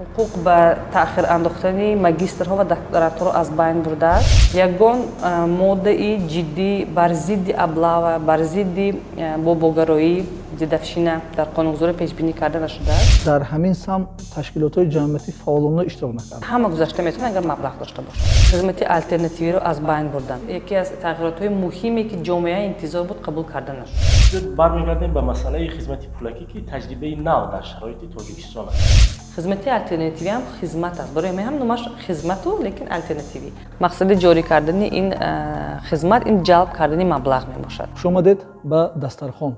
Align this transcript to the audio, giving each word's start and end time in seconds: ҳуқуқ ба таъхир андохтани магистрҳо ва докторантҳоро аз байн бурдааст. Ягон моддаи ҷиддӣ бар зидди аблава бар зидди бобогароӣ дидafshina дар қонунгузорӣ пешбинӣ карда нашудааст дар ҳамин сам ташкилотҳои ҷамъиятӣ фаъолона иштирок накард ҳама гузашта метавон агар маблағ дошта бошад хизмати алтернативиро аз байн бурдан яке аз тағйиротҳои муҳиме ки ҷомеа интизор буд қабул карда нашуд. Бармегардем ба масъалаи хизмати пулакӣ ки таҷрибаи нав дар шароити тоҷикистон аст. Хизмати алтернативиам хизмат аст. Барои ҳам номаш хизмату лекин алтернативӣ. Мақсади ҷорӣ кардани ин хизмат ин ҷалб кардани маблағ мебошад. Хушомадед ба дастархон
ҳуқуқ 0.00 0.30
ба 0.46 0.58
таъхир 0.92 1.24
андохтани 1.36 1.88
магистрҳо 2.06 2.54
ва 2.60 2.64
докторантҳоро 2.64 3.30
аз 3.40 3.48
байн 3.50 3.78
бурдааст. 3.86 4.28
Ягон 4.66 4.98
моддаи 5.60 6.12
ҷиддӣ 6.32 6.72
бар 6.96 7.10
зидди 7.26 7.52
аблава 7.66 8.12
бар 8.28 8.40
зидди 8.54 8.88
бобогароӣ 9.44 10.16
дидafshina 10.62 11.14
дар 11.36 11.48
қонунгузорӣ 11.56 11.92
пешбинӣ 12.02 12.32
карда 12.40 12.58
нашудааст 12.66 13.24
дар 13.30 13.40
ҳамин 13.52 13.74
сам 13.86 14.00
ташкилотҳои 14.34 14.86
ҷамъиятӣ 14.96 15.30
фаъолона 15.42 15.82
иштирок 15.90 16.12
накард 16.20 16.42
ҳама 16.52 16.66
гузашта 16.74 17.00
метавон 17.02 17.26
агар 17.32 17.44
маблағ 17.52 17.74
дошта 17.82 18.00
бошад 18.06 18.24
хизмати 18.52 18.84
алтернативиро 18.96 19.58
аз 19.70 19.78
байн 19.80 20.06
бурдан 20.14 20.40
яке 20.60 20.74
аз 20.82 20.88
тағйиротҳои 21.04 21.50
муҳиме 21.64 22.02
ки 22.10 22.16
ҷомеа 22.28 22.60
интизор 22.70 23.02
буд 23.10 23.18
қабул 23.26 23.44
карда 23.52 23.72
нашуд. 23.80 24.54
Бармегардем 24.60 25.12
ба 25.12 25.22
масъалаи 25.22 25.68
хизмати 25.76 26.06
пулакӣ 26.18 26.44
ки 26.52 26.58
таҷрибаи 26.72 27.14
нав 27.28 27.50
дар 27.52 27.64
шароити 27.72 28.06
тоҷикистон 28.16 28.68
аст. 28.68 28.78
Хизмати 29.34 29.68
алтернативиам 29.78 30.42
хизмат 30.60 30.94
аст. 31.00 31.12
Барои 31.14 31.32
ҳам 31.48 31.56
номаш 31.62 31.82
хизмату 32.06 32.50
лекин 32.66 32.86
алтернативӣ. 32.96 33.50
Мақсади 33.84 34.14
ҷорӣ 34.24 34.42
кардани 34.50 34.86
ин 35.00 35.08
хизмат 35.88 36.22
ин 36.30 36.36
ҷалб 36.48 36.68
кардани 36.78 37.04
маблағ 37.14 37.42
мебошад. 37.52 37.88
Хушомадед 37.96 38.38
ба 38.64 38.92
дастархон 38.96 39.52